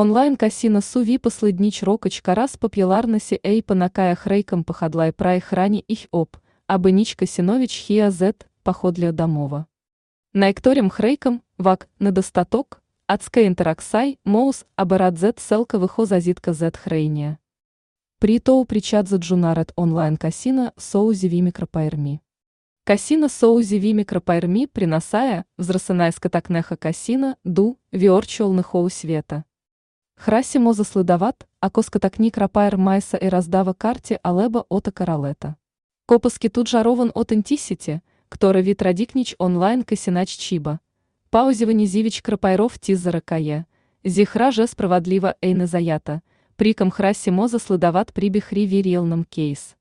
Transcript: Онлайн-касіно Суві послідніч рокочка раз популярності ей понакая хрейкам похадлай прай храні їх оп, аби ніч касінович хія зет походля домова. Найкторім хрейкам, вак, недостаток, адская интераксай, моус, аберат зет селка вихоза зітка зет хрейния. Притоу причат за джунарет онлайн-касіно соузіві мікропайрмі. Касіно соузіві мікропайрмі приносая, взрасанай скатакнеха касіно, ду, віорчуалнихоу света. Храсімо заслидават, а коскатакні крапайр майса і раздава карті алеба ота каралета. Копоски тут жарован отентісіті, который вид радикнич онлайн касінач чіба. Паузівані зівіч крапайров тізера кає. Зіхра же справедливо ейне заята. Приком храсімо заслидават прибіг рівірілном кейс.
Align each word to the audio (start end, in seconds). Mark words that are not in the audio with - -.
Онлайн-касіно 0.00 0.80
Суві 0.82 1.18
послідніч 1.18 1.82
рокочка 1.82 2.34
раз 2.34 2.56
популярності 2.56 3.40
ей 3.46 3.62
понакая 3.62 4.14
хрейкам 4.14 4.64
похадлай 4.64 5.12
прай 5.12 5.40
храні 5.40 5.84
їх 5.88 6.06
оп, 6.10 6.36
аби 6.66 6.92
ніч 6.92 7.14
касінович 7.14 7.76
хія 7.76 8.10
зет 8.10 8.46
походля 8.62 9.12
домова. 9.12 9.64
Найкторім 10.34 10.90
хрейкам, 10.90 11.40
вак, 11.58 11.88
недостаток, 11.98 12.82
адская 13.06 13.46
интераксай, 13.46 14.18
моус, 14.24 14.66
аберат 14.76 15.18
зет 15.18 15.38
селка 15.38 15.78
вихоза 15.78 16.20
зітка 16.20 16.52
зет 16.52 16.76
хрейния. 16.76 17.36
Притоу 18.18 18.64
причат 18.64 19.06
за 19.08 19.18
джунарет 19.18 19.72
онлайн-касіно 19.76 20.72
соузіві 20.76 21.42
мікропайрмі. 21.42 22.20
Касіно 22.84 23.28
соузіві 23.28 23.94
мікропайрмі 23.94 24.66
приносая, 24.66 25.44
взрасанай 25.58 26.12
скатакнеха 26.12 26.76
касіно, 26.76 27.34
ду, 27.44 27.76
віорчуалнихоу 27.92 28.90
света. 28.90 29.44
Храсімо 30.19 30.73
заслидават, 30.73 31.35
а 31.59 31.69
коскатакні 31.69 32.31
крапайр 32.31 32.77
майса 32.77 33.17
і 33.17 33.29
раздава 33.29 33.73
карті 33.73 34.19
алеба 34.23 34.65
ота 34.69 34.91
каралета. 34.91 35.55
Копоски 36.05 36.49
тут 36.49 36.67
жарован 36.67 37.11
отентісіті, 37.15 37.99
который 38.29 38.63
вид 38.63 38.81
радикнич 38.81 39.35
онлайн 39.39 39.83
касінач 39.83 40.37
чіба. 40.37 40.79
Паузівані 41.29 41.87
зівіч 41.87 42.21
крапайров 42.21 42.77
тізера 42.77 43.19
кає. 43.19 43.65
Зіхра 44.03 44.51
же 44.51 44.67
справедливо 44.67 45.31
ейне 45.43 45.67
заята. 45.67 46.21
Приком 46.55 46.91
храсімо 46.91 47.47
заслидават 47.47 48.11
прибіг 48.11 48.47
рівірілном 48.51 49.23
кейс. 49.29 49.75